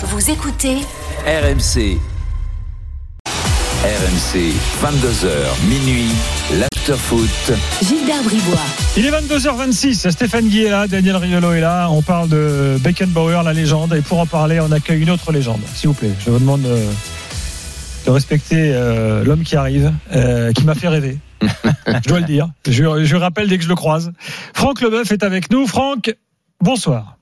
Vous 0.00 0.30
écoutez 0.30 0.76
RMC. 1.26 1.98
RMC, 3.82 4.54
22h, 4.80 5.28
minuit, 5.68 6.06
l'afterfoot. 6.52 7.28
Gilbert 7.82 8.22
Bribois. 8.22 8.60
Il 8.96 9.06
est 9.06 9.10
22h26, 9.10 10.12
Stéphane 10.12 10.46
Guy 10.46 10.66
est 10.66 10.70
là, 10.70 10.86
Daniel 10.86 11.16
Riolo 11.16 11.52
est 11.52 11.60
là, 11.60 11.88
on 11.90 12.02
parle 12.02 12.28
de 12.28 12.78
Beckenbauer, 12.80 13.42
la 13.42 13.52
légende, 13.52 13.92
et 13.92 14.00
pour 14.00 14.20
en 14.20 14.26
parler, 14.26 14.60
on 14.60 14.70
accueille 14.70 15.02
une 15.02 15.10
autre 15.10 15.32
légende. 15.32 15.62
S'il 15.74 15.88
vous 15.88 15.94
plaît, 15.94 16.12
je 16.24 16.30
vous 16.30 16.38
demande 16.38 16.62
de, 16.62 16.78
de 18.06 18.10
respecter 18.10 18.70
euh, 18.72 19.24
l'homme 19.24 19.42
qui 19.42 19.56
arrive, 19.56 19.92
euh, 20.14 20.52
qui 20.52 20.64
m'a 20.64 20.76
fait 20.76 20.88
rêver. 20.88 21.18
je 21.42 22.08
dois 22.08 22.20
le 22.20 22.26
dire, 22.26 22.48
je, 22.68 23.04
je 23.04 23.16
rappelle 23.16 23.48
dès 23.48 23.58
que 23.58 23.64
je 23.64 23.68
le 23.68 23.74
croise. 23.74 24.12
Franck 24.54 24.80
Leboeuf 24.80 25.10
est 25.10 25.24
avec 25.24 25.50
nous. 25.50 25.66
Franck, 25.66 26.14
bonsoir. 26.60 27.17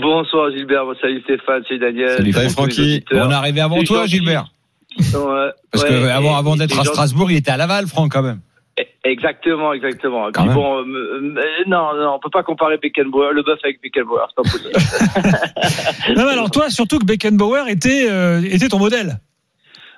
Bonsoir 0.00 0.50
Gilbert, 0.50 0.84
salut 1.00 1.20
Stéphane, 1.22 1.62
salut 1.68 1.78
Daniel. 1.80 2.10
Salut, 2.16 2.32
Salut 2.32 2.50
Francky. 2.50 3.04
On 3.12 3.30
est 3.30 3.34
arrivé 3.34 3.60
avant 3.60 3.82
toi. 3.82 4.06
Gilbert. 4.06 4.46
Ouais, 4.98 5.04
Parce 5.72 5.84
ouais, 5.84 5.90
que 5.90 6.08
avant, 6.08 6.56
d'être 6.56 6.78
à. 6.78 6.84
Strasbourg, 6.84 7.30
il 7.30 7.38
était 7.38 7.50
à 7.50 7.56
Laval, 7.56 7.86
Franck, 7.86 8.12
quand 8.12 8.22
même. 8.22 8.40
Exactement, 9.04 9.72
exactement. 9.72 10.28
Et 10.28 10.32
Quand 10.32 10.42
puis 10.42 10.48
même. 10.48 10.56
bon, 10.56 10.78
euh, 10.78 11.34
euh, 11.36 11.42
non, 11.66 11.94
non, 11.94 12.14
on 12.14 12.18
peut 12.18 12.30
pas 12.30 12.42
comparer 12.42 12.78
Beckenbauer, 12.78 13.32
le 13.32 13.42
bœuf 13.42 13.58
avec 13.62 13.80
Beckenbauer, 13.82 14.26
c'est 14.28 14.34
pas 14.36 14.42
possible. 14.42 14.72
Non, 16.16 16.24
mais 16.24 16.32
alors 16.32 16.50
toi, 16.50 16.70
surtout 16.70 16.98
que 16.98 17.04
Beckenbauer 17.04 17.68
était, 17.68 18.06
euh, 18.10 18.40
était 18.42 18.68
ton 18.68 18.78
modèle. 18.78 19.18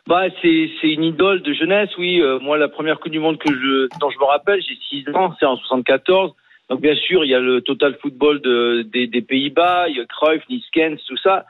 bah, 0.09 0.25
c'est, 0.43 0.71
c'est 0.81 0.89
une 0.89 1.05
idole 1.05 1.43
de 1.43 1.53
jeunesse, 1.55 1.91
oui. 1.99 2.21
Euh, 2.21 2.39
moi, 2.41 2.59
la 2.59 2.69
première 2.69 2.99
Coupe 2.99 3.13
du 3.13 3.21
Monde 3.21 3.39
que 3.39 3.53
je, 3.53 3.89
dont 4.01 4.11
je 4.11 4.19
me 4.19 4.25
rappelle, 4.25 4.61
j'ai 4.61 5.05
6 5.05 5.15
ans, 5.15 5.35
c'est 5.39 5.47
en 5.47 5.57
74. 5.57 6.33
Donc 6.69 6.81
bien 6.81 6.95
sûr, 6.97 7.25
il 7.25 7.31
y 7.31 7.35
a 7.35 7.41
le 7.41 7.61
total 7.61 7.97
football 8.01 8.41
de, 8.41 8.83
des, 8.83 9.07
des 9.07 9.23
Pays-Bas, 9.23 9.89
il 9.89 9.97
y 9.97 10.01
a 10.01 10.05
Cruyff, 10.05 10.43
Niskens, 10.49 10.99
tout 11.07 11.17
ça. 11.17 11.45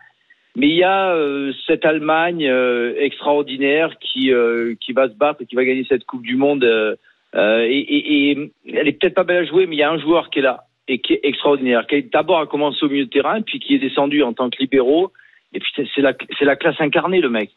Mais 0.56 0.69
il 0.69 0.77
y 0.77 0.84
a 0.84 1.15
euh, 1.15 1.52
cette 1.66 1.84
Allemagne 1.84 2.47
euh, 2.48 2.95
extraordinaire 2.98 3.98
qui 3.98 4.33
euh, 4.33 4.75
qui 4.81 4.92
va 4.92 5.08
se 5.08 5.14
battre 5.14 5.42
et 5.42 5.47
qui 5.47 5.55
va 5.55 5.64
gagner 5.64 5.84
cette 5.89 6.05
Coupe 6.05 6.23
du 6.23 6.36
Monde. 6.36 6.64
euh, 6.64 6.97
euh, 7.34 7.67
et, 7.69 7.78
et, 7.78 8.31
et 8.31 8.53
elle 8.73 8.89
est 8.89 8.92
peut-être 8.92 9.14
pas 9.14 9.25
belle 9.25 9.42
à 9.42 9.45
jouer, 9.45 9.67
mais 9.67 9.77
il 9.77 9.78
y 9.78 9.83
a 9.83 9.91
un 9.91 9.98
joueur 9.98 10.31
qui 10.31 10.39
est 10.39 10.42
là 10.42 10.64
et 10.89 10.98
qui 11.00 11.14
est 11.14 11.20
extraordinaire, 11.25 11.86
qui 11.86 12.03
d'abord 12.05 12.39
a 12.39 12.47
commencé 12.47 12.84
au 12.84 12.89
milieu 12.89 13.05
de 13.05 13.11
terrain, 13.11 13.42
puis 13.42 13.58
qui 13.58 13.75
est 13.75 13.78
descendu 13.78 14.23
en 14.23 14.33
tant 14.33 14.48
que 14.48 14.58
libéraux. 14.58 15.12
Et 15.53 15.58
puis 15.61 15.70
c'est 15.95 16.01
la 16.01 16.14
la 16.41 16.56
classe 16.56 16.80
incarnée 16.80 17.20
le 17.20 17.28
mec. 17.28 17.51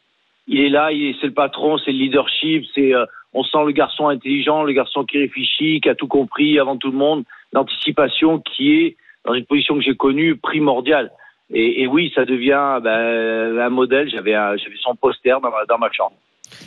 Il 0.46 0.60
est 0.60 0.68
là, 0.68 0.90
c'est 1.20 1.26
le 1.28 1.32
patron, 1.32 1.78
c'est 1.78 1.92
le 1.92 1.98
leadership, 1.98 2.64
c'est 2.74 2.94
euh, 2.94 3.04
on 3.32 3.44
sent 3.44 3.64
le 3.64 3.72
garçon 3.72 4.08
intelligent, 4.08 4.64
le 4.64 4.72
garçon 4.72 5.04
qui 5.04 5.18
réfléchit, 5.18 5.80
qui 5.80 5.88
a 5.88 5.94
tout 5.94 6.08
compris 6.08 6.58
avant 6.58 6.76
tout 6.76 6.90
le 6.90 6.98
monde, 6.98 7.24
l'anticipation 7.52 8.38
qui 8.40 8.72
est 8.72 8.96
dans 9.24 9.34
une 9.34 9.44
position 9.44 9.76
que 9.76 9.82
j'ai 9.82 9.96
connue 9.96 10.36
primordiale. 10.36 11.10
Et, 11.52 11.82
et 11.82 11.86
oui, 11.86 12.12
ça 12.14 12.24
devient 12.24 12.78
ben, 12.82 13.58
un 13.58 13.68
modèle. 13.70 14.08
J'avais 14.10 14.36
son 14.80 14.94
poster 14.94 15.30
dans 15.42 15.50
ma, 15.50 15.64
dans 15.68 15.78
ma 15.78 15.90
chambre. 15.90 16.16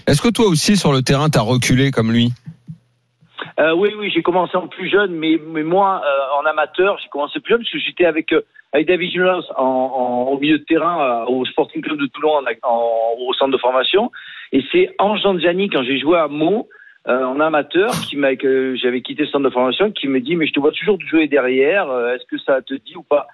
Est-ce 0.07 0.21
que 0.21 0.29
toi 0.29 0.45
aussi, 0.47 0.75
sur 0.77 0.91
le 0.91 1.01
terrain, 1.01 1.29
t'as 1.29 1.41
reculé 1.41 1.91
comme 1.91 2.11
lui? 2.11 2.29
Euh, 3.59 3.73
oui, 3.73 3.89
oui, 3.97 4.11
j'ai 4.13 4.21
commencé 4.21 4.55
en 4.57 4.67
plus 4.67 4.89
jeune, 4.89 5.11
mais, 5.13 5.39
mais 5.45 5.63
moi, 5.63 6.01
euh, 6.03 6.41
en 6.41 6.45
amateur, 6.45 6.97
j'ai 7.01 7.09
commencé 7.09 7.39
plus 7.39 7.51
jeune 7.53 7.61
parce 7.61 7.71
que 7.71 7.79
j'étais 7.79 8.05
avec, 8.05 8.31
euh, 8.31 8.41
avec 8.71 8.87
David 8.87 9.11
en, 9.57 9.63
en, 9.63 10.23
au 10.31 10.39
milieu 10.39 10.59
de 10.59 10.63
terrain 10.63 11.25
au 11.25 11.45
Sporting 11.45 11.81
Club 11.81 11.99
de 11.99 12.07
Toulon 12.07 12.41
en, 12.63 13.15
au 13.19 13.33
centre 13.33 13.51
de 13.51 13.57
formation. 13.57 14.11
Et 14.51 14.63
c'est 14.71 14.95
Ange 14.97 15.21
Zanziani, 15.21 15.69
quand 15.69 15.83
j'ai 15.83 15.99
joué 15.99 16.17
à 16.17 16.27
Meaux, 16.27 16.67
euh, 17.07 17.23
en 17.25 17.39
amateur, 17.39 17.91
qui 18.07 18.15
m'a, 18.15 18.35
que 18.35 18.75
j'avais 18.75 19.01
quitté 19.01 19.23
le 19.23 19.29
centre 19.29 19.43
de 19.43 19.49
formation, 19.49 19.91
qui 19.91 20.07
me 20.07 20.21
dit, 20.21 20.35
mais 20.35 20.47
je 20.47 20.53
te 20.53 20.59
vois 20.59 20.71
toujours 20.71 20.99
jouer 21.01 21.27
derrière, 21.27 21.89
euh, 21.89 22.13
est-ce 22.13 22.25
que 22.25 22.37
ça 22.37 22.61
te 22.61 22.73
dit 22.73 22.95
ou 22.95 23.03
pas? 23.03 23.27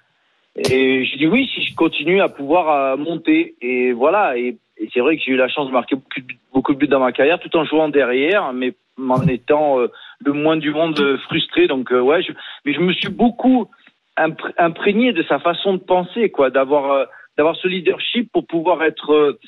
Et 0.56 1.04
j'ai 1.04 1.16
dit 1.16 1.28
oui, 1.28 1.48
si 1.54 1.64
je 1.64 1.74
continue 1.76 2.20
à 2.20 2.28
pouvoir 2.28 2.98
monter. 2.98 3.54
Et 3.60 3.92
voilà, 3.92 4.36
et, 4.36 4.56
c'est 4.92 5.00
vrai 5.00 5.16
que 5.16 5.22
j'ai 5.24 5.32
eu 5.32 5.36
la 5.36 5.48
chance 5.48 5.68
de 5.68 5.72
marquer 5.72 5.94
beaucoup 5.94 6.20
de, 6.20 6.34
beaucoup 6.52 6.74
de 6.74 6.78
buts 6.78 6.88
dans 6.88 7.00
ma 7.00 7.12
carrière, 7.12 7.38
tout 7.38 7.56
en 7.56 7.64
jouant 7.64 7.88
derrière, 7.88 8.52
mais 8.52 8.74
en 8.98 9.26
étant 9.28 9.78
euh, 9.78 9.86
le 10.24 10.32
moins 10.32 10.56
du 10.56 10.72
monde 10.72 11.18
frustré. 11.26 11.68
Donc 11.68 11.92
euh, 11.92 12.00
ouais, 12.00 12.22
je, 12.22 12.32
mais 12.64 12.74
je 12.74 12.80
me 12.80 12.92
suis 12.92 13.10
beaucoup 13.10 13.70
impré- 14.18 14.52
imprégné 14.58 15.12
de 15.12 15.22
sa 15.22 15.38
façon 15.38 15.74
de 15.74 15.78
penser, 15.78 16.30
quoi, 16.30 16.50
d'avoir 16.50 17.06
d'avoir 17.36 17.54
ce 17.56 17.68
leadership 17.68 18.30
pour 18.32 18.46
pouvoir 18.46 18.82
être 18.82 19.38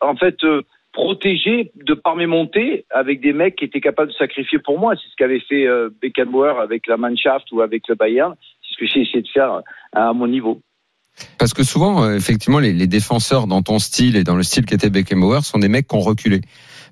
en 0.00 0.16
fait 0.16 0.36
protégé 0.96 1.72
de 1.74 1.92
par 1.92 2.16
mes 2.16 2.26
montées 2.26 2.86
avec 2.88 3.20
des 3.20 3.34
mecs 3.34 3.56
qui 3.56 3.66
étaient 3.66 3.82
capables 3.82 4.10
de 4.10 4.16
sacrifier 4.16 4.58
pour 4.58 4.80
moi. 4.80 4.94
C'est 4.96 5.10
ce 5.10 5.16
qu'avait 5.18 5.40
fait 5.40 5.66
euh, 5.66 5.90
Beckenbauer 6.00 6.58
avec 6.58 6.86
la 6.86 6.96
Mannschaft 6.96 7.52
ou 7.52 7.60
avec 7.60 7.86
le 7.88 7.94
Bayern. 7.94 8.34
C'est 8.62 8.74
ce 8.74 8.78
que 8.78 8.86
j'ai 8.86 9.02
essayé 9.02 9.20
de 9.20 9.28
faire 9.28 9.52
euh, 9.52 9.60
à 9.92 10.14
mon 10.14 10.26
niveau. 10.26 10.62
Parce 11.38 11.52
que 11.52 11.64
souvent, 11.64 12.02
euh, 12.02 12.16
effectivement, 12.16 12.60
les, 12.60 12.72
les 12.72 12.86
défenseurs 12.86 13.46
dans 13.46 13.60
ton 13.60 13.78
style 13.78 14.16
et 14.16 14.24
dans 14.24 14.36
le 14.36 14.42
style 14.42 14.64
qu'était 14.64 14.88
Beckenbauer 14.88 15.42
sont 15.42 15.58
des 15.58 15.68
mecs 15.68 15.86
qui 15.86 15.96
ont 15.96 16.00
reculé. 16.00 16.40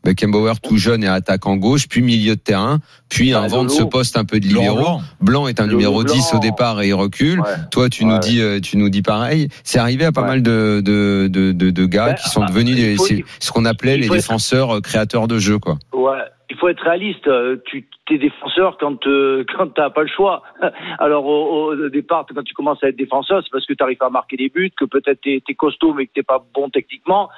Beckenbauer 0.04 0.60
tout 0.62 0.76
jeune 0.76 1.02
et 1.04 1.08
attaquant 1.08 1.56
gauche, 1.56 1.88
puis 1.88 2.02
milieu 2.02 2.36
de 2.36 2.40
terrain, 2.40 2.78
puis 3.08 3.32
Ah, 3.32 3.40
invente 3.40 3.68
Lolo. 3.68 3.78
ce 3.80 3.82
poste 3.84 4.16
un 4.16 4.24
peu 4.24 4.38
de 4.40 4.46
libéraux. 4.46 5.00
Blanc 5.20 5.48
est 5.48 5.60
un 5.60 5.64
Lolo 5.66 5.78
numéro 5.78 6.02
Blanc. 6.04 6.12
10 6.14 6.34
au 6.34 6.38
départ 6.38 6.82
et 6.82 6.88
il 6.88 6.94
recule. 6.94 7.40
Ouais. 7.40 7.46
Toi, 7.70 7.88
tu 7.88 8.04
nous 8.04 8.14
Ouais. 8.14 8.20
dis, 8.20 8.40
euh, 8.40 8.60
tu 8.60 8.76
nous 8.76 8.88
dis 8.90 9.02
pareil. 9.02 9.48
C'est 9.64 9.78
arrivé 9.78 10.04
à 10.04 10.12
pas 10.12 10.20
Ouais. 10.22 10.28
mal 10.28 10.42
de 10.42 10.80
de 10.84 11.28
de, 11.28 11.52
de, 11.52 11.70
de 11.70 11.86
gars 11.86 12.08
Ben, 12.10 12.14
qui 12.14 12.28
sont 12.28 12.42
ah, 12.42 12.46
devenus 12.48 12.76
des, 12.76 12.96
ce 13.40 13.50
qu'on 13.52 13.64
appelait 13.64 13.96
les 13.96 14.06
être- 14.06 14.12
défenseurs 14.14 14.76
euh, 14.76 14.80
créateurs 14.80 15.26
de 15.28 15.38
jeu, 15.38 15.58
quoi. 15.58 15.76
Ouais, 15.92 16.18
il 16.50 16.56
faut 16.56 16.68
être 16.68 16.82
réaliste. 16.82 17.26
Euh, 17.26 17.56
Tu 17.66 17.84
es 18.14 18.18
défenseur 18.18 18.76
quand 18.78 19.06
euh, 19.06 19.44
quand 19.56 19.68
t'as 19.74 19.88
pas 19.88 20.02
le 20.02 20.08
choix. 20.14 20.42
Alors 20.98 21.24
au, 21.24 21.72
au 21.72 21.88
départ, 21.88 22.26
quand 22.34 22.42
tu 22.42 22.52
commences 22.52 22.82
à 22.84 22.88
être 22.88 22.96
défenseur, 22.98 23.40
c'est 23.42 23.50
parce 23.50 23.64
que 23.64 23.72
tu 23.72 23.82
arrives 23.82 24.02
à 24.02 24.10
marquer 24.10 24.36
des 24.36 24.50
buts, 24.50 24.70
que 24.76 24.84
peut-être 24.84 25.20
t'es 25.22 25.42
es 25.48 25.54
costaud 25.54 25.94
mais 25.94 26.06
que 26.06 26.12
t'es 26.14 26.22
pas 26.22 26.44
bon 26.54 26.68
techniquement. 26.68 27.30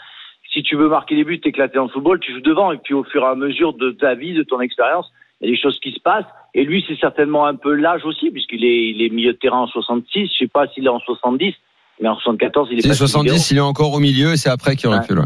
Si 0.52 0.62
tu 0.62 0.76
veux 0.76 0.88
marquer 0.88 1.16
des 1.16 1.24
buts, 1.24 1.40
t'éclater 1.40 1.78
en 1.78 1.88
football, 1.88 2.18
tu 2.20 2.32
joues 2.32 2.40
devant. 2.40 2.72
Et 2.72 2.78
puis 2.78 2.94
au 2.94 3.04
fur 3.04 3.22
et 3.22 3.26
à 3.26 3.34
mesure 3.34 3.74
de 3.74 3.90
ta 3.90 4.14
vie, 4.14 4.32
de 4.34 4.42
ton 4.42 4.60
expérience, 4.60 5.06
il 5.40 5.48
y 5.48 5.52
a 5.52 5.54
des 5.54 5.60
choses 5.60 5.78
qui 5.82 5.92
se 5.92 6.00
passent. 6.00 6.24
Et 6.54 6.64
lui, 6.64 6.82
c'est 6.88 6.98
certainement 6.98 7.44
un 7.46 7.54
peu 7.54 7.74
l'âge 7.74 8.04
aussi, 8.04 8.30
puisqu'il 8.30 8.64
est, 8.64 8.88
il 8.90 9.02
est 9.02 9.10
milieu 9.10 9.32
de 9.34 9.38
terrain 9.38 9.58
en 9.58 9.66
66. 9.66 10.28
Je 10.32 10.38
sais 10.44 10.48
pas 10.48 10.66
s'il 10.68 10.86
est 10.86 10.88
en 10.88 11.00
70, 11.00 11.52
mais 12.00 12.08
en 12.08 12.16
74, 12.16 12.68
il 12.72 12.78
est 12.78 12.82
C'est 12.82 12.88
pas 12.88 12.94
70, 12.94 13.50
il 13.50 13.58
est 13.58 13.60
encore 13.60 13.92
au 13.92 13.98
milieu 13.98 14.32
et 14.32 14.36
c'est 14.38 14.48
après 14.48 14.76
qu'il 14.76 14.88
Ouais. 14.88 14.98
recule. 14.98 15.18
ouais. 15.18 15.24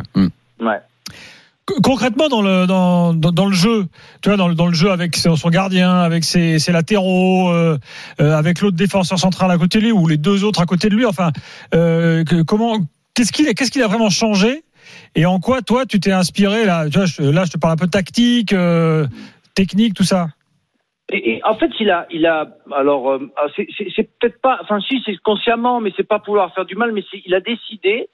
Hmm. 0.61 0.67
Ouais. 0.67 0.79
Concrètement 1.85 2.27
dans 2.29 2.43
le 2.43 2.67
dans, 2.67 3.15
dans, 3.15 3.31
dans 3.31 3.47
le 3.47 3.53
jeu, 3.55 3.87
tu 4.23 4.29
vois 4.29 4.37
dans 4.37 4.49
le, 4.49 4.57
dans 4.57 4.67
le 4.67 4.73
jeu 4.75 4.91
avec 4.91 5.15
son, 5.15 5.37
son 5.37 5.51
gardien, 5.51 5.89
avec 6.01 6.25
ses, 6.25 6.59
ses 6.59 6.73
latéraux, 6.73 7.49
euh, 7.51 7.79
euh, 8.21 8.33
avec 8.37 8.61
l'autre 8.61 8.77
défenseur 8.77 9.21
central 9.21 9.53
à 9.53 9.57
côté 9.59 9.79
de 9.79 9.85
lui 9.85 9.93
ou 9.93 10.09
les 10.09 10.17
deux 10.17 10.43
autres 10.43 10.61
à 10.61 10.67
côté 10.67 10.89
de 10.89 10.97
lui. 10.97 11.07
Enfin, 11.07 11.31
euh, 11.75 12.25
que- 12.25 12.43
comment 12.43 12.79
qu'est-ce 13.15 13.31
qu'il 13.31 13.47
qu'est-ce 13.55 13.71
qu'il 13.71 13.85
a 13.85 13.87
vraiment 13.87 14.11
changé 14.11 14.65
et 15.15 15.27
en 15.27 15.41
quoi 15.41 15.63
toi 15.63 15.87
tu 15.87 16.01
t'es 16.01 16.13
inspiré 16.13 16.65
là? 16.65 16.87
Je, 16.89 17.31
là 17.31 17.45
je 17.45 17.53
te 17.53 17.59
parle 17.59 17.75
un 17.75 17.77
peu 17.77 17.89
tactique, 17.89 18.53
euh, 18.53 19.07
technique, 19.55 19.95
tout 19.95 20.05
ça. 20.05 20.29
Et, 21.13 21.41
en 21.45 21.57
fait, 21.57 21.71
il 21.81 21.91
a, 21.91 22.07
il 22.11 22.25
a, 22.27 22.49
alors, 22.73 23.11
euh, 23.11 23.19
ah, 23.37 23.47
c'est- 23.57 23.67
peut-être 24.21 24.41
pas, 24.41 24.59
enfin, 24.63 24.79
si, 24.81 25.03
c'est 25.05 25.17
consciemment, 25.17 25.81
mais 25.81 25.93
c'est 25.97 26.07
pas 26.07 26.21
pour 26.21 26.37
faire 26.55 26.65
du 26.65 26.77
mal, 26.77 26.93
mais 26.93 27.03
il 27.27 27.35
a 27.35 27.41
décidé 27.41 28.09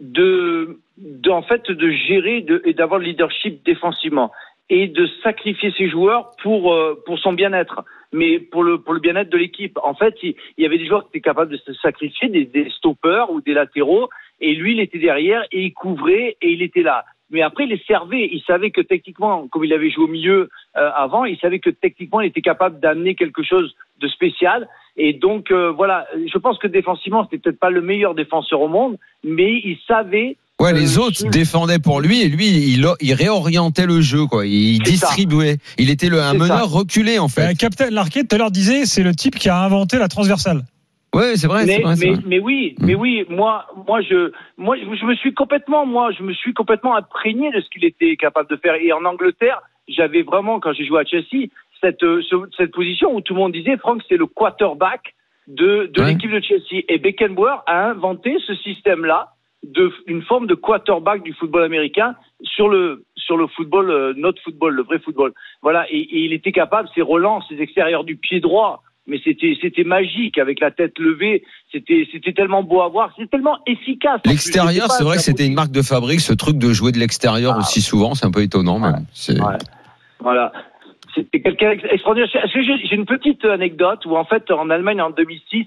de, 0.00 0.80
en 1.28 1.42
fait, 1.42 1.70
de 1.70 1.90
gérer 1.90 2.44
et 2.64 2.74
d'avoir 2.74 2.98
le 2.98 3.06
leadership 3.06 3.64
défensivement 3.64 4.32
et 4.70 4.88
de 4.88 5.06
sacrifier 5.22 5.72
ses 5.76 5.88
joueurs 5.88 6.32
pour, 6.42 6.72
euh, 6.72 7.00
pour 7.06 7.18
son 7.18 7.34
bien-être, 7.34 7.84
mais 8.12 8.38
pour 8.38 8.64
le, 8.64 8.78
pour 8.78 8.94
le 8.94 9.00
bien-être 9.00 9.30
de 9.30 9.36
l'équipe. 9.36 9.78
En 9.84 9.94
fait, 9.94 10.14
il, 10.22 10.34
il 10.56 10.64
y 10.64 10.66
avait 10.66 10.78
des 10.78 10.86
joueurs 10.86 11.02
qui 11.02 11.10
étaient 11.10 11.20
capables 11.20 11.52
de 11.52 11.58
se 11.58 11.74
sacrifier, 11.74 12.28
des, 12.28 12.46
des 12.46 12.70
stoppers 12.70 13.30
ou 13.30 13.42
des 13.42 13.52
latéraux, 13.52 14.08
et 14.40 14.54
lui, 14.54 14.72
il 14.72 14.80
était 14.80 14.98
derrière 14.98 15.42
et 15.52 15.64
il 15.64 15.72
couvrait 15.72 16.36
et 16.42 16.50
il 16.52 16.62
était 16.62 16.82
là. 16.82 17.04
Mais 17.30 17.42
après, 17.42 17.64
il 17.64 17.70
les 17.70 17.82
servait. 17.86 18.28
Il 18.32 18.42
savait 18.46 18.70
que 18.70 18.80
techniquement, 18.82 19.48
comme 19.48 19.64
il 19.64 19.72
avait 19.72 19.90
joué 19.90 20.04
au 20.04 20.08
milieu 20.08 20.50
euh, 20.76 20.90
avant, 20.96 21.24
il 21.24 21.38
savait 21.38 21.58
que 21.58 21.70
techniquement, 21.70 22.20
il 22.20 22.28
était 22.28 22.42
capable 22.42 22.78
d'amener 22.80 23.14
quelque 23.14 23.42
chose 23.42 23.74
de 24.00 24.08
spécial. 24.08 24.68
Et 24.96 25.14
donc, 25.14 25.50
euh, 25.50 25.70
voilà, 25.72 26.06
je 26.32 26.38
pense 26.38 26.58
que 26.58 26.68
défensivement, 26.68 27.24
c'était 27.24 27.38
peut-être 27.38 27.58
pas 27.58 27.70
le 27.70 27.80
meilleur 27.80 28.14
défenseur 28.14 28.60
au 28.60 28.68
monde, 28.68 28.96
mais 29.24 29.52
il 29.64 29.78
savait. 29.88 30.36
Ouais, 30.60 30.70
Euh, 30.70 30.72
les 30.78 30.98
autres 30.98 31.18
je- 31.24 31.26
défendaient 31.30 31.80
pour 31.80 32.00
lui 32.00 32.22
et 32.22 32.28
lui, 32.28 32.46
il, 32.46 32.86
il 33.00 33.14
réorientait 33.14 33.86
le 33.86 34.00
jeu, 34.00 34.26
quoi. 34.26 34.46
Il 34.46 34.76
ça. 34.86 34.90
distribuait. 34.92 35.56
Il 35.78 35.90
était 35.90 36.08
le, 36.08 36.20
un 36.20 36.34
meneur 36.34 36.58
ça. 36.58 36.76
reculé, 36.78 37.18
en 37.18 37.24
Euh, 37.24 37.28
fait. 37.28 37.58
Captain 37.58 37.90
Larquet 37.90 38.22
tout 38.22 38.36
à 38.36 38.38
l'heure 38.38 38.52
disait 38.52 38.84
c'est 38.84 39.02
le 39.02 39.14
type 39.14 39.34
qui 39.36 39.48
a 39.48 39.58
inventé 39.58 39.98
la 39.98 40.06
transversale. 40.06 40.62
Ouais, 41.14 41.36
c'est 41.36 41.46
vrai, 41.46 41.66
c'est 41.66 41.78
mais, 41.78 41.82
vrai, 41.84 41.94
mais, 41.98 42.10
vrai. 42.12 42.22
mais 42.26 42.38
oui, 42.40 42.74
Mm. 42.78 42.86
mais 42.86 42.94
oui, 42.94 43.24
moi, 43.28 43.66
moi, 43.86 44.00
je, 44.02 44.32
moi, 44.56 44.76
je 44.76 45.04
me 45.04 45.14
suis 45.14 45.32
complètement, 45.34 45.86
moi, 45.86 46.10
je 46.12 46.22
me 46.22 46.32
suis 46.32 46.52
complètement 46.54 46.94
imprégné 46.96 47.50
de 47.52 47.60
ce 47.60 47.68
qu'il 47.70 47.84
était 47.84 48.16
capable 48.16 48.48
de 48.50 48.56
faire. 48.56 48.74
Et 48.74 48.92
en 48.92 49.04
Angleterre, 49.04 49.60
j'avais 49.88 50.22
vraiment, 50.22 50.60
quand 50.60 50.72
j'ai 50.72 50.84
joué 50.86 51.00
à 51.00 51.04
Chelsea, 51.04 51.48
cette, 51.80 52.02
euh, 52.02 52.22
ce- 52.28 52.48
cette 52.56 52.72
position 52.72 53.14
où 53.14 53.20
tout 53.20 53.34
le 53.34 53.40
monde 53.40 53.52
disait, 53.52 53.76
Franck, 53.76 54.02
c'est 54.08 54.16
le 54.16 54.26
quarterback 54.26 55.14
de, 55.46 55.86
de 55.92 56.00
Ouais. 56.00 56.08
l'équipe 56.12 56.30
de 56.30 56.40
Chelsea. 56.40 56.82
Et 56.88 56.98
Beckenbauer 56.98 57.56
a 57.66 57.88
inventé 57.90 58.36
ce 58.46 58.54
système-là 58.54 59.28
de 59.62 59.90
une 60.06 60.22
forme 60.22 60.46
de 60.46 60.54
quarterback 60.54 61.22
du 61.22 61.32
football 61.34 61.62
américain 61.64 62.14
sur 62.42 62.68
le 62.68 63.04
sur 63.16 63.38
le 63.38 63.46
football, 63.46 63.90
euh, 63.90 64.12
notre 64.16 64.42
football, 64.42 64.74
le 64.74 64.82
vrai 64.82 64.98
football. 64.98 65.32
Voilà, 65.62 65.86
et, 65.90 65.96
et 65.98 66.18
il 66.26 66.34
était 66.34 66.52
capable, 66.52 66.88
ses 66.94 67.00
relances, 67.00 67.46
ses 67.48 67.58
extérieurs 67.62 68.04
du 68.04 68.16
pied 68.16 68.40
droit, 68.40 68.82
mais 69.06 69.20
c'était 69.24 69.56
c'était 69.60 69.84
magique 69.84 70.38
avec 70.38 70.60
la 70.60 70.70
tête 70.70 70.98
levée. 70.98 71.44
C'était 71.72 72.06
c'était 72.12 72.32
tellement 72.32 72.62
beau 72.62 72.80
à 72.82 72.88
voir. 72.88 73.12
C'était 73.16 73.28
tellement 73.30 73.58
efficace. 73.66 74.20
L'extérieur, 74.26 74.90
c'est 74.90 75.04
vrai 75.04 75.16
que 75.16 75.22
c'était 75.22 75.46
une 75.46 75.54
marque 75.54 75.72
de 75.72 75.82
fabrique, 75.82 76.20
ce 76.20 76.32
truc 76.32 76.56
de 76.58 76.72
jouer 76.72 76.92
de 76.92 76.98
l'extérieur 76.98 77.54
Ah. 77.56 77.60
aussi 77.60 77.80
souvent, 77.82 78.14
c'est 78.14 78.26
un 78.26 78.30
peu 78.30 78.42
étonnant 78.42 78.78
même. 78.78 79.04
C'est- 79.12 79.40
Ouais. 79.40 79.58
Voilà. 80.20 80.52
C'était 81.14 81.40
quelqu'un 81.42 81.72
extraordinaire. 81.90 82.28
J'ai 82.52 82.96
une 82.96 83.04
petite 83.06 83.44
anecdote 83.44 84.04
où 84.06 84.16
en 84.16 84.24
fait 84.24 84.50
en 84.50 84.68
Allemagne 84.70 85.00
en 85.00 85.10
2006, 85.10 85.66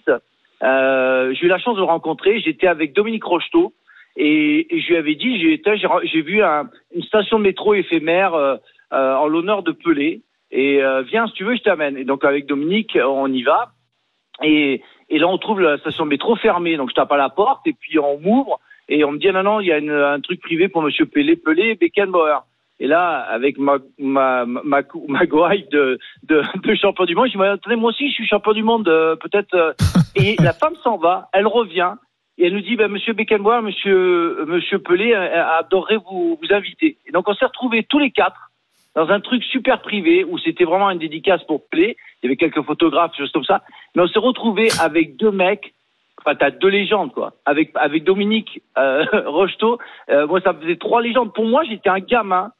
euh, 0.63 1.33
j'ai 1.33 1.45
eu 1.45 1.49
la 1.49 1.59
chance 1.59 1.75
de 1.75 1.81
le 1.81 1.85
rencontrer. 1.85 2.39
J'étais 2.41 2.67
avec 2.67 2.93
Dominique 2.93 3.23
Rocheteau 3.23 3.73
et, 4.15 4.75
et 4.75 4.81
je 4.81 4.87
lui 4.87 4.97
avais 4.97 5.15
dit 5.15 5.39
j'ai 5.39 6.21
vu 6.21 6.41
un- 6.43 6.69
une 6.95 7.03
station 7.03 7.37
de 7.37 7.43
métro 7.43 7.75
éphémère 7.75 8.33
euh, 8.33 8.55
euh, 8.93 9.15
en 9.15 9.27
l'honneur 9.27 9.63
de 9.63 9.71
Pelé 9.71 10.21
et 10.51 10.81
euh, 10.83 11.01
viens 11.01 11.27
si 11.27 11.33
tu 11.33 11.43
veux 11.43 11.55
je 11.55 11.61
t'amène. 11.63 11.97
Et 11.97 12.03
donc 12.05 12.23
avec 12.25 12.45
Dominique 12.45 12.97
on 13.03 13.31
y 13.31 13.43
va 13.43 13.71
et, 14.43 14.81
et 15.09 15.19
là 15.19 15.27
on 15.27 15.37
trouve 15.37 15.59
la 15.61 15.77
station 15.77 16.05
métro 16.05 16.35
fermée. 16.35 16.77
Donc 16.77 16.89
je 16.89 16.95
tape 16.95 17.11
à 17.11 17.17
la 17.17 17.29
porte 17.29 17.65
et 17.67 17.73
puis 17.73 17.97
on 17.99 18.19
m'ouvre 18.19 18.59
et 18.89 19.03
on 19.03 19.11
me 19.11 19.17
dit 19.17 19.31
non 19.31 19.43
non 19.43 19.59
il 19.59 19.67
y 19.67 19.71
a 19.71 19.77
une- 19.79 19.91
un 19.91 20.19
truc 20.21 20.41
privé 20.41 20.67
pour 20.69 20.81
Monsieur 20.81 21.05
Pelé 21.05 21.35
Pelé 21.35 21.75
Beckenbauer. 21.75 22.39
Et 22.79 22.85
là, 22.85 23.21
avec 23.21 23.57
ma 23.57 23.77
ma 23.97 24.45
ma, 24.45 24.61
ma 24.63 24.81
de, 25.25 25.97
de 26.29 26.41
de 26.63 26.75
champion 26.75 27.05
du 27.05 27.15
monde, 27.15 27.25
je 27.25 27.31
dis 27.31 27.37
mais 27.39 27.47
attendez 27.47 27.75
moi 27.75 27.89
aussi 27.89 28.07
je 28.09 28.13
suis 28.13 28.27
champion 28.27 28.53
du 28.53 28.61
monde 28.61 28.87
euh, 28.87 29.15
peut-être. 29.15 29.53
euh. 29.55 29.73
Et 30.15 30.35
la 30.41 30.53
femme 30.53 30.75
s'en 30.83 30.97
va, 30.97 31.27
elle 31.33 31.47
revient 31.47 31.93
et 32.37 32.45
elle 32.45 32.53
nous 32.53 32.61
dit 32.61 32.75
ben 32.75 32.87
Monsieur 32.91 33.13
Beckenbauer, 33.13 33.61
Monsieur 33.63 34.45
Monsieur 34.45 34.77
Pelé 34.77 35.11
euh, 35.13 35.43
adorerait 35.59 35.97
vous 35.97 36.37
vous 36.39 36.53
inviter. 36.53 36.97
Et 37.07 37.11
donc 37.11 37.27
on 37.27 37.33
s'est 37.33 37.45
retrouvés 37.47 37.81
tous 37.83 37.97
les 37.97 38.11
quatre 38.11 38.51
dans 38.97 39.09
un 39.09 39.19
truc 39.19 39.43
super 39.43 39.79
privé 39.81 40.23
où 40.23 40.39
c'était 40.39 40.63
vraiment 40.63 40.89
une 40.89 40.97
dédicace 40.97 41.43
pour 41.43 41.69
Pelé. 41.69 41.95
Il 42.21 42.25
y 42.25 42.27
avait 42.29 42.35
quelques 42.35 42.63
photographes, 42.63 43.15
choses 43.15 43.31
comme 43.31 43.43
ça. 43.43 43.61
Mais 43.95 44.01
on 44.01 44.07
s'est 44.07 44.17
retrouvés 44.17 44.69
avec 44.81 45.17
deux 45.17 45.29
mecs. 45.29 45.75
Enfin, 46.19 46.33
t'as 46.33 46.49
deux 46.49 46.69
légendes, 46.69 47.13
quoi. 47.13 47.33
Avec, 47.45 47.69
avec 47.75 48.03
Dominique 48.03 48.59
euh, 48.75 49.05
Rocheteau, 49.27 49.77
euh, 50.09 50.25
moi, 50.25 50.41
ça 50.41 50.51
me 50.51 50.61
faisait 50.61 50.77
trois 50.77 51.03
légendes. 51.03 51.31
Pour 51.31 51.45
moi, 51.45 51.63
j'étais 51.63 51.89
un 51.89 51.99
gamin 51.99 52.51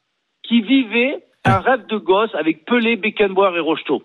qui 0.44 0.62
vivait 0.62 1.24
un 1.44 1.58
rêve 1.58 1.88
de 1.88 1.98
gosse 1.98 2.34
avec 2.36 2.66
Pelé, 2.66 2.98
Beckenbauer 2.98 3.56
et 3.56 3.60
Rocheteau. 3.60 4.04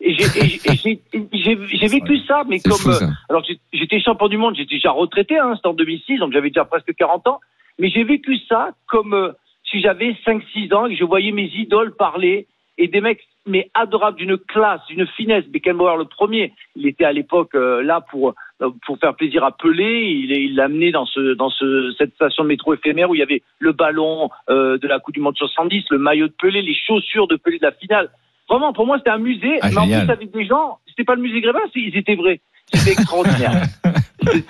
Et 0.00 0.14
j'ai, 0.14 1.88
vécu 1.88 2.18
ça, 2.26 2.44
mais 2.48 2.60
comme, 2.60 2.72
fou, 2.78 2.92
ça. 2.92 3.04
euh, 3.04 3.08
alors 3.28 3.44
j'étais 3.72 4.00
champion 4.00 4.28
du 4.28 4.38
monde, 4.38 4.54
j'étais 4.56 4.76
déjà 4.76 4.90
retraité, 4.90 5.38
hein, 5.38 5.52
c'était 5.54 5.68
en 5.68 5.74
2006, 5.74 6.18
donc 6.18 6.32
j'avais 6.32 6.48
déjà 6.48 6.64
presque 6.64 6.94
40 6.94 7.26
ans, 7.28 7.40
mais 7.78 7.88
j'ai 7.88 8.04
vécu 8.04 8.38
ça 8.48 8.70
comme 8.86 9.14
euh, 9.14 9.32
si 9.74 9.80
j'avais 9.80 10.12
5-6 10.24 10.72
ans 10.72 10.86
et 10.86 10.92
que 10.92 10.98
je 10.98 11.04
voyais 11.04 11.32
mes 11.32 11.50
idoles 11.56 11.96
parler 11.96 12.46
et 12.78 12.86
des 12.88 13.00
mecs 13.00 13.20
mais 13.46 13.70
adorables 13.74 14.16
d'une 14.16 14.38
classe, 14.38 14.80
d'une 14.88 15.06
finesse. 15.06 15.44
Beckenbauer 15.46 15.98
le 15.98 16.06
premier, 16.06 16.52
il 16.76 16.86
était 16.86 17.04
à 17.04 17.12
l'époque 17.12 17.54
euh, 17.54 17.82
là 17.82 18.00
pour 18.10 18.34
euh, 18.62 18.70
pour 18.86 18.98
faire 18.98 19.14
plaisir 19.14 19.44
à 19.44 19.52
Pelé. 19.52 20.26
Il 20.30 20.54
l'a 20.54 20.64
amené 20.64 20.92
dans 20.92 21.04
ce 21.04 21.34
dans 21.34 21.50
ce 21.50 21.92
cette 21.98 22.14
station 22.14 22.44
de 22.44 22.48
métro 22.48 22.72
éphémère 22.72 23.10
où 23.10 23.14
il 23.14 23.18
y 23.18 23.22
avait 23.22 23.42
le 23.58 23.72
ballon 23.72 24.30
euh, 24.48 24.78
de 24.78 24.88
la 24.88 24.98
Coupe 24.98 25.14
du 25.14 25.20
Monde 25.20 25.36
70, 25.36 25.84
le 25.90 25.98
maillot 25.98 26.28
de 26.28 26.34
Pelé, 26.40 26.62
les 26.62 26.74
chaussures 26.74 27.28
de 27.28 27.36
Pelé 27.36 27.58
de 27.58 27.66
la 27.66 27.72
finale. 27.72 28.10
Vraiment, 28.48 28.72
pour 28.72 28.86
moi, 28.86 28.98
c'était 28.98 29.10
un 29.10 29.18
musée, 29.18 29.58
Ah, 29.62 29.68
mais 29.70 29.78
en 29.78 29.86
plus 29.86 30.10
avec 30.10 30.30
des 30.30 30.46
gens. 30.46 30.78
C'était 30.86 31.04
pas 31.04 31.14
le 31.14 31.22
musée 31.22 31.40
Grévin, 31.40 31.60
ils 31.74 31.96
étaient 31.96 32.14
vrais. 32.14 32.40
C'était 32.72 32.92
extraordinaire. 33.00 33.62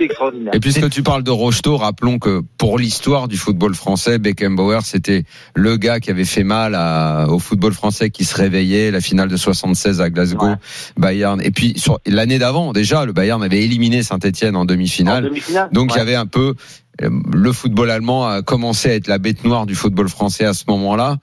Extraordinaire. 0.01 0.55
Et 0.55 0.61
puisque 0.61 0.89
tu 0.91 1.03
parles 1.03 1.23
de 1.23 1.31
Rocheteau, 1.31 1.77
rappelons 1.77 2.19
que 2.19 2.43
pour 2.59 2.79
l'histoire 2.79 3.29
du 3.29 3.37
football 3.37 3.75
français, 3.75 4.19
Beckenbauer, 4.19 4.81
c'était 4.85 5.25
le 5.55 5.77
gars 5.77 6.01
qui 6.01 6.11
avait 6.11 6.25
fait 6.25 6.45
mal 6.45 6.75
à- 6.75 7.27
au 7.29 7.39
football 7.39 7.73
français 7.73 8.11
qui 8.11 8.25
se 8.25 8.35
réveillait, 8.37 8.91
la 8.91 9.01
finale 9.01 9.29
de 9.29 9.37
76 9.37 10.01
à 10.01 10.11
Glasgow, 10.11 10.47
Ouais. 10.47 10.55
Bayern. 10.97 11.41
Et 11.43 11.51
puis 11.51 11.75
sur 11.77 12.01
l'année 12.07 12.39
d'avant, 12.39 12.73
déjà, 12.73 13.05
le 13.05 13.13
Bayern 13.13 13.43
avait 13.43 13.63
éliminé 13.63 14.03
Saint-Etienne 14.03 14.57
en 14.57 14.65
demi-finale. 14.65 15.31
Donc 15.73 15.93
il 15.95 15.99
y 15.99 16.01
avait 16.01 16.15
un 16.15 16.27
peu 16.27 16.55
le 17.01 17.53
football 17.53 17.91
allemand 17.91 18.27
a 18.27 18.43
commencé 18.43 18.91
à 18.91 18.95
être 18.95 19.09
la 19.09 19.19
bête 19.19 19.45
noire 19.45 19.67
du 19.67 19.75
football 19.75 20.09
français 20.09 20.45
à 20.45 20.55
ce 20.55 20.65
moment-là, 20.69 21.19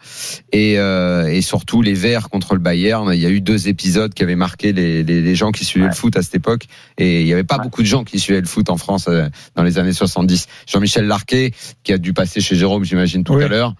et, 0.52 0.78
euh, 0.78 1.28
et 1.28 1.42
surtout 1.42 1.82
les 1.82 1.94
Verts 1.94 2.30
contre 2.30 2.54
le 2.56 2.60
Bayern. 2.60 3.10
Il 3.14 3.20
y 3.20 3.26
a 3.26 3.30
eu 3.30 3.42
deux 3.42 3.68
épisodes 3.68 4.14
qui 4.14 4.24
avaient 4.24 4.36
marqué 4.36 4.74
les, 4.74 5.04
les, 5.04 5.22
les 5.22 5.36
gens 5.36 5.52
qui 5.52 5.64
suivaient 5.66 5.88
le 5.88 5.94
foot 5.94 6.16
à 6.18 6.22
cette 6.22 6.36
époque, 6.36 6.66
et 6.98 7.22
il 7.22 7.26
n'y 7.26 7.34
avait 7.34 7.44
pas 7.44 7.58
Ouais. 7.58 7.64
beaucoup 7.64 7.82
de 7.82 7.88
gens 7.88 8.04
qui 8.04 8.20
suivaient 8.20 8.42
le 8.42 8.48
foot 8.48 8.70
en 8.70 8.78
France 8.78 9.06
euh, 9.08 9.28
dans 9.56 9.64
les 9.64 9.78
années 9.80 9.94
70. 9.94 10.48
Jean-Michel 10.68 11.06
Larquet, 11.06 11.52
qui 11.84 11.94
a 11.94 11.98
dû 11.98 12.14
passer 12.14 12.42
chez 12.42 12.56
Jérôme, 12.56 12.84
j'imagine 12.84 13.24
tout 13.24 13.34
Oui. 13.36 13.44
à 13.44 13.48
l'heure. 13.48 13.76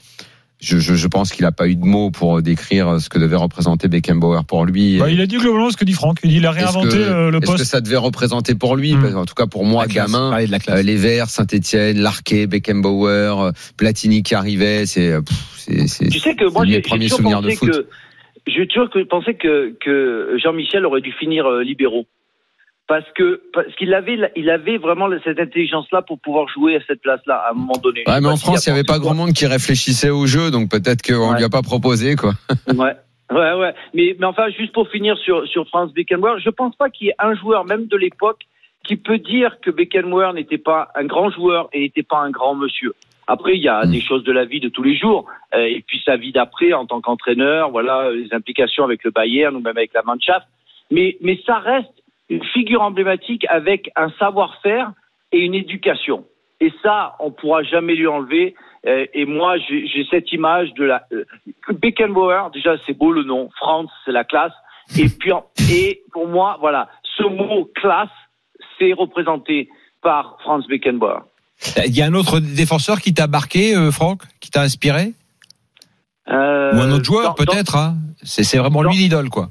Je, 0.62 0.78
je, 0.78 0.94
je 0.94 1.08
pense 1.08 1.32
qu'il 1.32 1.44
n'a 1.44 1.52
pas 1.52 1.68
eu 1.68 1.76
de 1.76 1.84
mots 1.84 2.12
pour 2.12 2.40
décrire 2.44 3.02
ce 3.02 3.10
que 3.10 3.18
devait 3.18 3.36
représenter 3.36 3.88
Beckenbauer 3.88 4.42
pour 4.48 4.64
lui. 4.66 5.00
Bah, 5.00 5.10
il 5.10 5.20
a 5.20 5.26
dit 5.26 5.38
globalement 5.38 5.72
ce 5.72 5.78
que 5.78 5.86
dit 5.86 5.94
Franck. 5.94 6.20
Il 6.24 6.30
dit 6.30 6.38
il 6.38 6.46
a 6.46 6.52
réinventé 6.52 6.90
que- 6.90 7.02
euh, 7.02 7.32
le 7.32 7.38
Est-ce 7.40 7.52
que 7.52 7.58
poste. 7.58 7.66
ça 7.66 7.82
devait 7.82 7.98
représenter 7.98 8.54
pour 8.54 8.76
lui? 8.76 8.94
Hmm. 8.94 9.18
En 9.18 9.26
tout 9.26 9.34
cas 9.34 9.48
pour 9.48 9.66
moi, 9.66 9.88
gamin, 9.88 10.30
parler 10.30 10.46
de 10.46 10.52
la 10.52 10.60
classe. 10.60 10.80
euh, 10.80 10.84
les 10.84 10.96
Verts, 10.98 11.30
Saint-Etienne, 11.30 11.98
Larquet, 12.00 12.46
Beckenbauer, 12.46 13.42
euh, 13.42 13.52
Platini 13.76 14.22
qui 14.22 14.36
arrivait, 14.36 14.86
c'est 14.86 15.12
euh, 15.12 15.22
c'est 15.58 15.88
c'est 15.88 16.10
Tu 16.10 16.20
sais 16.20 16.36
que 16.36 16.46
moi, 16.46 16.64
j'ai 16.66 16.74
j'ai 16.74 16.82
premiers 16.82 17.06
toujours 17.06 17.18
souvenirs 17.18 17.42
de 17.42 17.48
pensé 17.48 17.58
foot. 17.58 17.72
que 17.72 17.88
j'ai 18.48 18.68
toujours 18.68 18.90
pensé 19.10 19.34
que, 19.34 19.76
que 19.84 20.38
Jean-Michel 20.44 20.86
aurait 20.86 21.02
dû 21.02 21.12
finir 21.14 21.46
euh, 21.48 21.64
libéraux. 21.64 22.06
Parce 22.88 23.06
que 23.16 23.42
parce 23.54 23.74
qu'il 23.78 23.94
avait 23.94 24.18
il 24.36 24.50
avait 24.50 24.78
vraiment 24.78 25.08
cette 25.24 25.40
intelligence-là 25.40 26.02
pour 26.02 26.20
pouvoir 26.20 26.48
jouer 26.50 26.76
à 26.76 26.80
cette 26.88 27.02
place-là 27.02 27.36
à 27.36 27.52
un 27.52 27.54
moment 27.54 27.78
donné. 27.82 28.04
Ouais, 28.06 28.20
mais 28.20 28.28
en 28.28 28.36
France, 28.36 28.66
il 28.66 28.74
n'y 28.74 28.80
avait 28.80 28.86
pas 28.86 29.00
grand 29.00 29.14
monde 29.14 29.32
qui 29.34 29.46
réfléchissait 29.46 30.10
au 30.10 30.26
jeu, 30.26 30.52
donc 30.52 30.70
peut-être 30.70 31.02
qu'on 31.02 31.32
Ouais. 31.32 31.38
lui 31.38 31.46
a 31.46 31.50
pas 31.50 31.62
proposé 31.62 32.16
quoi. 32.16 32.34
Ouais. 32.68 32.96
Ouais, 33.32 33.54
ouais. 33.54 33.74
Mais, 33.94 34.14
mais 34.20 34.26
enfin, 34.26 34.50
juste 34.50 34.74
pour 34.74 34.90
finir 34.90 35.18
sur, 35.20 35.48
sur 35.48 35.66
Franz 35.70 35.94
Beckenbauer, 35.94 36.40
je 36.44 36.50
pense 36.50 36.76
pas 36.76 36.90
qu'il 36.90 37.08
y 37.08 37.10
ait 37.12 37.16
un 37.18 37.34
joueur, 37.34 37.64
même 37.64 37.86
de 37.88 37.96
l'époque, 37.96 38.42
qui 38.84 38.98
peut 38.98 39.20
dire 39.20 39.62
que 39.62 39.72
Beckenbauer 39.72 40.34
n'était 40.34 40.58
pas 40.58 40.90
un 40.96 41.06
grand 41.06 41.30
joueur 41.32 41.70
et 41.72 41.80
n'était 41.80 42.04
pas 42.04 42.18
un 42.20 42.30
grand 42.30 42.56
monsieur. 42.56 42.94
Après, 43.28 43.56
il 43.56 43.62
y 43.64 43.70
a 43.70 43.86
Mm. 43.86 43.92
des 43.92 44.02
choses 44.02 44.26
de 44.26 44.34
la 44.34 44.44
vie 44.44 44.60
de 44.60 44.68
tous 44.68 44.84
les 44.84 44.98
jours, 44.98 45.28
euh, 45.56 45.60
et 45.64 45.82
puis 45.88 46.02
sa 46.04 46.18
vie 46.18 46.34
d'après 46.34 46.74
en 46.74 46.86
tant 46.86 47.00
qu'entraîneur, 47.00 47.70
voilà, 47.72 48.12
les 48.12 48.34
implications 48.34 48.84
avec 48.84 49.02
le 49.06 49.12
Bayern 49.12 49.56
ou 49.56 49.62
même 49.62 49.78
avec 49.78 49.94
la 49.94 50.02
Mannschaft. 50.04 50.46
Mais, 50.90 51.16
mais 51.22 51.40
ça 51.46 51.58
reste 51.60 51.94
une 52.32 52.44
figure 52.46 52.82
emblématique 52.82 53.46
avec 53.50 53.92
un 53.96 54.10
savoir-faire 54.18 54.94
et 55.32 55.40
une 55.40 55.54
éducation. 55.54 56.26
Et 56.62 56.72
ça, 56.82 57.16
on 57.20 57.32
pourra 57.32 57.64
jamais 57.64 57.94
lui 57.94 58.08
enlever. 58.08 58.56
Euh, 58.88 59.06
et 59.14 59.26
moi, 59.26 59.58
j'ai 59.58 60.08
cette 60.10 60.32
image 60.32 60.74
de 60.76 60.86
la 60.86 61.04
euh, 61.12 61.26
Beckenbauer. 61.70 62.50
Déjà, 62.54 62.76
c'est 62.86 62.98
beau 62.98 63.12
le 63.12 63.24
nom. 63.24 63.50
Franz, 63.58 63.92
c'est 64.06 64.12
la 64.12 64.24
classe. 64.24 64.54
Et 64.98 65.10
puis, 65.20 65.32
et 65.70 66.04
pour 66.14 66.28
moi, 66.28 66.58
voilà, 66.62 66.88
ce 67.18 67.24
mot 67.24 67.70
classe, 67.76 68.10
c'est 68.80 68.94
représenté 68.94 69.70
par 70.02 70.38
Franz 70.42 70.66
Beckenbauer. 70.68 71.20
Il 71.86 71.96
y 71.96 72.02
a 72.02 72.06
un 72.06 72.14
autre 72.14 72.40
défenseur 72.40 73.02
qui 73.02 73.14
t'a 73.14 73.28
marqué, 73.28 73.76
euh, 73.76 73.92
Franck, 73.92 74.24
qui 74.40 74.50
t'a 74.50 74.62
inspiré? 74.62 75.14
Euh, 76.30 76.74
Ou 76.74 76.80
un 76.80 76.92
autre 76.92 77.04
joueur, 77.04 77.36
peut-être 77.36 77.76
hein 77.76 77.96
C'est 78.24 78.44
c'est 78.44 78.58
vraiment 78.58 78.84
lui 78.84 78.96
l'idole, 78.96 79.30
quoi. 79.30 79.50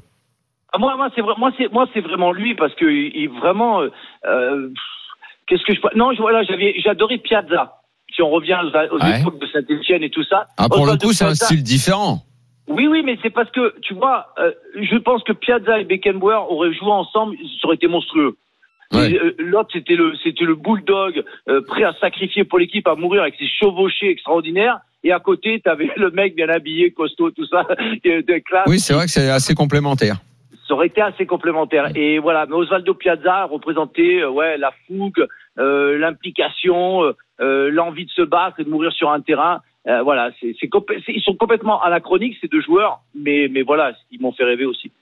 Ah, 0.73 0.79
Moi, 0.79 0.97
moi, 0.97 1.09
c'est 1.15 1.23
moi, 1.23 1.53
c'est 1.59 1.73
moi, 1.73 1.87
c'est 1.93 2.01
vraiment 2.01 2.33
lui 2.33 2.55
parce 2.55 2.75
que 2.75 2.85
il, 2.87 3.29
vraiment. 3.41 3.81
euh, 3.83 3.89
euh, 4.27 4.69
Qu'est-ce 5.47 5.65
que 5.65 5.75
je 5.75 5.81
Non, 5.97 6.13
je, 6.13 6.21
voilà, 6.21 6.45
j'avais, 6.45 6.75
j'adorais 6.79 7.19
Piazza. 7.19 7.75
Si 8.15 8.23
on 8.23 8.31
revient 8.31 8.59
aux, 8.63 8.97
aux 8.97 9.01
Ouais. 9.01 9.21
époques 9.21 9.41
de 9.41 9.47
Saint-Etienne 9.49 10.03
et 10.05 10.11
tout 10.11 10.23
ça. 10.25 10.47
Ah, 10.57 10.69
pour 10.69 10.87
le 10.87 10.97
coup, 10.97 11.13
c'est 11.13 11.25
un 11.25 11.35
style 11.35 11.63
différent. 11.63 12.19
Oui, 12.69 12.87
oui, 12.87 13.03
mais 13.05 13.19
c'est 13.21 13.31
parce 13.31 13.51
que, 13.51 13.75
tu 13.81 13.95
vois, 13.95 14.29
euh, 14.39 14.53
je 14.81 14.97
pense 14.97 15.25
que 15.25 15.33
Piazza 15.33 15.81
et 15.81 15.85
Beckenbauer 15.85 16.47
auraient 16.49 16.73
joué 16.73 16.91
ensemble, 16.93 17.37
ça 17.61 17.67
aurait 17.67 17.75
été 17.77 17.89
monstrueux. 17.89 18.37
Ouais. 18.93 19.13
Euh, 19.15 19.35
L'autre, 19.39 19.71
c'était 19.73 19.97
le, 19.97 20.13
c'était 20.23 20.45
le 20.45 20.55
bulldog 20.55 21.25
euh, 21.49 21.63
prêt 21.67 21.83
à 21.83 21.95
sacrifier 22.01 22.45
pour 22.45 22.61
l'équipe, 22.61 22.87
à 22.87 22.95
mourir 22.95 23.23
avec 23.23 23.35
ses 23.37 23.49
chevauchés 23.49 24.09
extraordinaires. 24.11 24.79
Et 25.03 25.11
à 25.13 25.19
côté, 25.19 25.61
t'avais 25.61 25.91
le 25.97 26.11
mec 26.13 26.37
bien 26.37 26.49
habillé, 26.49 26.93
costaud, 26.93 27.31
tout 27.33 27.47
ça, 27.47 27.65
de 28.05 28.39
classe. 28.39 28.67
Oui, 28.69 28.79
c'est 28.79 28.95
vrai 28.95 29.07
que 29.07 29.11
c'est 29.11 29.31
assez 29.31 29.55
complémentaire. 29.57 30.17
Ça 30.71 30.75
aurait 30.75 30.87
été 30.87 31.01
assez 31.01 31.27
complémentaire. 31.27 31.91
Et 31.97 32.21
voilà, 32.21 32.47
mais 32.47 32.55
Osvaldo 32.55 32.95
Piazza 32.95 33.47
représentait 33.47 34.21
euh, 34.23 34.31
ouais 34.31 34.57
la 34.57 34.71
fougue, 34.87 35.27
euh, 35.59 35.99
l'implication, 35.99 37.03
euh, 37.03 37.13
euh, 37.41 37.71
l'envie 37.73 38.05
de 38.05 38.11
se 38.13 38.23
battre 38.23 38.61
et 38.61 38.65
de 38.65 38.71
mourir 38.71 38.93
sur 38.93 39.11
un 39.11 39.21
terrain. 39.21 39.63
Euh, 39.89 40.03
voilà, 40.03 40.31
c'est, 40.39 40.55
c'est- 40.61 40.69
ils 41.09 41.23
sont 41.23 41.35
complètement 41.35 41.83
anachroniques 41.83 42.37
ces 42.41 42.47
deux 42.47 42.61
joueurs, 42.61 43.01
mais 43.17 43.49
mais 43.51 43.63
voilà, 43.63 43.95
ils 44.13 44.21
m'ont 44.23 44.31
fait 44.31 44.45
rêver 44.45 44.65
aussi. 44.65 44.93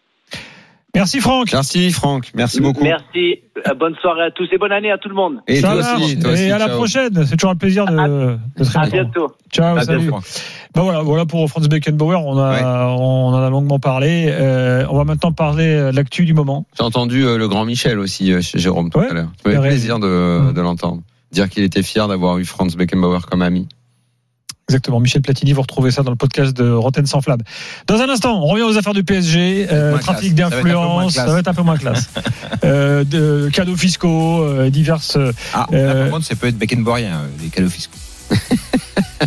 Merci 0.99 1.21
Franck. 1.21 1.52
Merci 1.52 1.90
Franck, 1.93 2.31
merci 2.35 2.61
beaucoup. 2.61 2.83
Merci, 2.83 3.40
Euh, 3.67 3.75
bonne 3.75 3.95
soirée 4.00 4.23
à 4.25 4.31
tous 4.31 4.47
et 4.52 4.59
bonne 4.59 4.71
année 4.73 4.90
à 4.90 4.99
tout 4.99 5.09
le 5.09 5.14
monde. 5.14 5.40
Et 5.49 5.61
toi 5.61 5.75
aussi, 5.75 6.19
toi 6.19 6.33
Et 6.37 6.50
à 6.52 6.59
la 6.59 6.69
prochaine. 6.69 7.25
C'est 7.26 7.37
toujours 7.37 7.50
un 7.52 7.57
plaisir 7.57 7.87
de, 7.87 7.93
de 7.93 8.64
te 8.64 8.76
À 8.76 8.83
répondre. 8.83 8.90
bientôt. 8.93 9.26
Ciao, 9.52 9.76
À 9.76 9.83
salut. 9.83 10.00
bientôt. 10.09 10.19
Ben 10.75 10.83
voilà, 10.83 11.02
voilà 11.02 11.25
pour 11.26 11.49
Franz 11.49 11.69
Beckenbauer. 11.69 12.17
On 12.17 12.38
a, 12.38 12.87
on 12.88 13.28
en 13.33 13.35
a 13.43 13.49
longuement 13.50 13.78
parlé. 13.78 14.26
Euh, 14.28 14.85
on 14.90 14.97
va 14.97 15.05
maintenant 15.05 15.33
parler 15.33 15.67
de 15.76 15.97
l'actu 15.97 16.25
du 16.25 16.35
moment. 16.35 16.67
J'ai 16.76 16.85
entendu 16.85 17.25
euh, 17.25 17.38
le 17.38 17.49
grand 17.49 17.64
Michel 17.64 17.99
aussi 17.99 18.33
euh, 18.33 18.40
chez 18.40 18.59
Jérôme 18.59 18.90
tout 18.90 18.99
Ouais, 18.99 19.09
à 19.11 19.14
l'heure. 19.14 19.28
Ça 19.45 19.50
fait 19.50 19.59
plaisir 19.61 19.99
de, 19.99 20.52
de 20.52 20.61
l'entendre. 20.61 21.02
Dire 21.33 21.49
qu'il 21.49 21.62
était 21.64 21.83
fier 21.83 22.07
d'avoir 22.09 22.38
eu 22.38 22.45
Franz 22.45 22.76
Beckenbauer 22.76 23.21
comme 23.31 23.43
ami. 23.43 23.67
Exactement. 24.68 25.00
Michel 25.00 25.22
Platini, 25.22 25.52
vous 25.54 25.62
retrouvez 25.62 25.90
ça 25.90 26.02
dans 26.02 26.10
le 26.10 26.16
podcast 26.16 26.54
de 26.54 26.70
Rotten 26.70 27.06
sans 27.06 27.22
flamme. 27.22 27.40
Dans 27.87 27.96
un 28.02 28.08
instant, 28.10 28.38
on 28.42 28.46
revient 28.46 28.64
aux 28.64 28.76
affaires 28.76 28.92
du 28.92 29.02
PSG. 29.02 29.66
Euh, 29.72 29.96
trafic 29.98 30.34
d'influence, 30.34 31.14
ça 31.14 31.25
va 31.26 31.38
être 31.38 31.48
un 31.48 31.54
peu 31.54 31.62
moins 31.62 31.78
classe. 31.78 32.10
euh, 32.64 33.02
de 33.04 33.48
cadeaux 33.50 33.76
fiscaux, 33.76 34.42
euh, 34.42 34.68
diverses. 34.68 35.16
Ah, 35.54 35.66
Euh, 35.72 35.87
là, 35.94 36.00
par 36.02 36.10
contre, 36.10 36.26
ça 36.26 36.34
peut 36.37 36.48
être 36.48 36.58
Beckenbauerien, 36.58 37.12
euh, 37.16 37.26
les 37.42 37.48
cadeaux 37.48 37.70
fiscaux. 37.70 37.96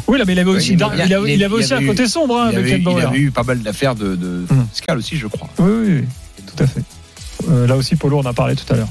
Oui, 0.07 0.17
là, 0.17 0.24
mais 0.25 0.33
il 0.33 0.39
avait 0.39 0.50
aussi, 0.50 0.74
il- 0.74 0.83
avait, 0.83 0.98
il- 1.03 1.05
il 1.07 1.13
avait 1.13 1.29
il 1.38 1.53
aussi 1.53 1.74
avait 1.74 1.83
un 1.83 1.88
côté 1.88 2.07
sombre 2.07 2.38
hein, 2.39 2.50
il, 2.51 2.57
avait, 2.57 2.69
il 2.69 2.77
Beckenbauer. 2.77 3.03
avait 3.03 3.17
eu 3.19 3.31
pas 3.31 3.43
mal 3.43 3.60
d'affaires 3.62 3.93
de, 3.95 4.15
de 4.15 4.45
Hum. 4.50 4.65
fiscales 4.71 4.98
aussi, 4.98 5.17
je 5.17 5.27
crois. 5.27 5.50
Oui, 5.60 5.65
oui, 5.69 5.93
oui, 6.01 6.43
tout 6.55 6.63
à 6.63 6.67
fait. 6.67 6.81
Là 7.67 7.75
aussi, 7.75 7.95
Polo, 7.95 8.17
on 8.17 8.21
en 8.21 8.25
a 8.29 8.33
parlé 8.33 8.55
tout 8.55 8.71
à 8.71 8.77
l'heure. 8.77 8.88